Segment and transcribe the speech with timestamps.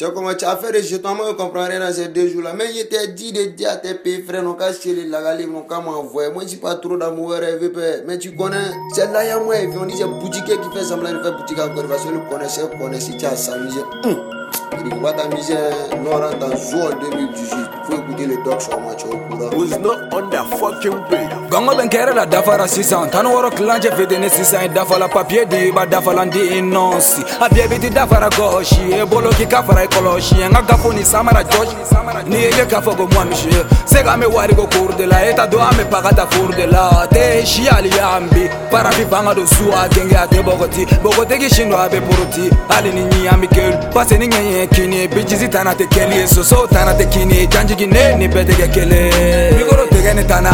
[0.00, 2.52] Tu as commencé à faire des jetons, moi je comprends rien dans ces deux jours-là.
[2.56, 5.46] Mais je t'ai dit de dire à tes pays frères, non qu'à chier les lagalés,
[5.46, 6.30] non qu'à m'envoyer.
[6.30, 7.72] Moi je suis pas trop d'amour rêvé,
[8.06, 8.70] mais tu connais.
[8.94, 11.36] C'est là, il y a moi, on dit c'est boutique qui fait semblant de faire
[11.36, 11.88] boutique encore.
[11.88, 13.80] Parce que le connaisseur connaît si tu as s'amuser.
[14.72, 15.54] Il va t'amuser,
[16.04, 17.56] non, rentre dans Zoo en 2018.
[17.84, 19.50] Faut écouter les docs sur moi, tu es au courant.
[19.58, 21.26] was not on that fucking way.
[21.50, 25.56] Gongo ben kɛra la dafara sisan tan wɔɔrɔ kilancɛ fitini sisan i dafala papiye di
[25.68, 29.30] i b'a dafala n di i nɔnsi a bɛɛ bi ti dafara gɔsi e bolo
[29.30, 31.74] k'i ka fara i kɔlɔsi n ka gafo ni samara jɔsi
[32.26, 35.06] ni ye kɛ k'a fɔ ko moi monsieur se k'an bɛ wari ko cour de
[35.06, 38.28] la e ta don an bɛ paga ta four de la te si hali y'an
[38.30, 42.00] bi parafi fanga don su a genge a tɛ bɔgɔti bɔgɔtigi sin don a bɛ
[42.06, 45.72] poroti hali ni ɲi an bi kelu pase ni ɲɛ ye kini ye bijisi tana
[45.74, 50.24] tɛ kɛli ye soso tana tɛ kini janjigi ne ni kelen mikoro tɛ kɛ ni
[50.24, 50.50] tana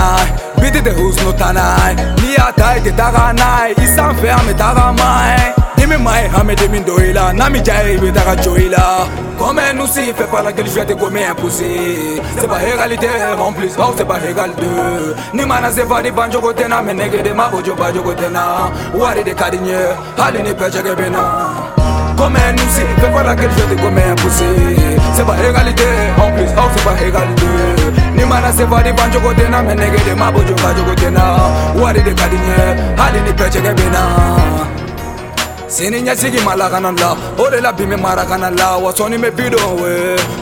[0.61, 1.95] biti tɛ husnu tana.
[2.19, 5.53] N'i y'a ta i tɛ taga n'a ye i sanfɛ an bɛ taga ma ye
[5.77, 8.13] dimi ma ye an bɛ dimi don i la n'a mi ja ye i bɛ
[8.13, 9.07] taga jo i la
[9.39, 13.53] Comme nous si fait pas la gueule, je te comme imposé C'est pas égalité, en
[13.53, 17.21] plus, oh c'est pas égal deux Ni mana se va di banjo gotena, me nege
[17.23, 19.75] de ma bojo gotena Wari de kadigne,
[20.17, 20.95] hali ni peche ke
[22.17, 24.45] Comme nous si fait pas la gueule, je te comme imposé
[25.15, 25.85] C'est pas égalité,
[26.17, 29.75] en plus, oh c'est pas égal deux Ni mana se va di banjo gotena, me
[29.75, 31.23] nege de ma bojo bajo gotena
[31.77, 34.84] Wari de kadigne, hali ni peche ke bena
[35.75, 39.31] sini ɲɛsigi ma lakana la o de la bi min marakana la wa sɔni bɛ
[39.35, 39.91] bi dɔn we.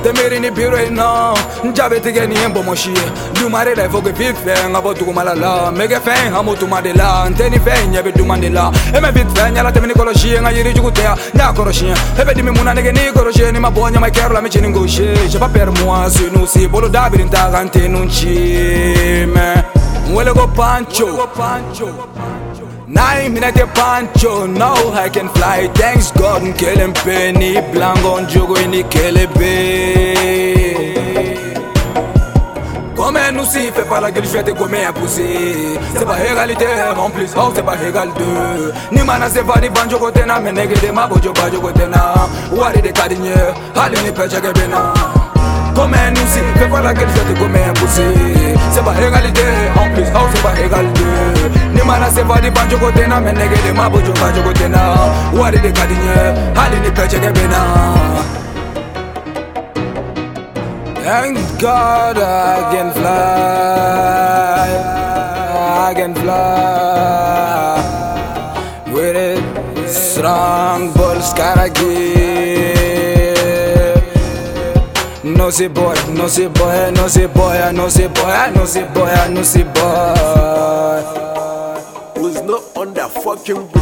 [0.03, 3.07] Tɛ miiri ni biro in nɔ n ja bɛ tigɛ ni ye bɔmɔsi ye
[3.41, 5.73] dumare la i que vite fait n ka bɔ dugumala la.
[5.73, 8.51] Bɛ kɛ fɛn hamu tuma de la n tɛ ni fɛn ɲɛ bɛ duman de
[8.51, 8.71] la.
[8.93, 11.17] E mɛ vite fait ɲala tɛmɛ ni kɔlɔsi ye n ka yiri jugu tɛ yan
[11.35, 12.25] n y'a kɔrɔsiyɛn e.
[12.25, 14.71] Bɛ dimi mun na nege ni kɔrɔsiyɛ ni ma bɔ ɲama kɛrɛ la mi cini
[14.71, 19.65] gauche j'ai pas peur moi nous si bolo dabirin ta kan tɛ nun ci mais
[20.09, 21.09] n wele ko pancho
[22.93, 25.67] Nine minute pancho, no I can fly.
[25.73, 30.15] Thanks God nkele mpe ni blango njogo ni kelebe
[32.95, 36.67] Comme nous si fait pas la gueule, je vais te comme imposer C'est pas égalité,
[36.97, 40.53] en plus, oh c'est pas égal deux Ni mana se va di banjo kotena, me
[40.53, 42.15] nege de ma bojo bajo kotena
[42.53, 43.33] Wari de kadigne,
[43.75, 44.93] hali ni peche ke bena
[45.75, 49.43] Comme nous si fait pas la gueule, je vais te comme imposer C'est pas égalité,
[49.77, 52.93] en plus, oh c'est pas égal deux The man I say for the go go
[61.03, 64.69] Thank God I can fly.
[65.89, 67.83] I can fly
[68.93, 69.43] With it
[69.91, 72.63] Strong balls karagi
[75.25, 79.11] no se boy, no se boy, no se boy, no se boy, no se boy,
[79.31, 80.92] no se boy.
[83.43, 83.82] que eu.